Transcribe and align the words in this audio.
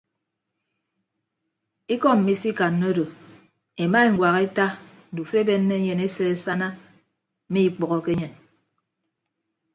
Ikọ 1.93 2.09
mmi 2.17 2.31
isikanna 2.35 2.85
odo 2.91 3.05
ema 3.83 3.99
eñwak 4.07 4.35
eta 4.47 4.65
ndufo 5.11 5.33
ebenne 5.41 5.73
enyen 5.79 6.01
ese 6.07 6.23
asana 6.35 6.67
mme 7.49 7.59
ikpәhoke 7.67 8.11
enyen. 8.13 8.33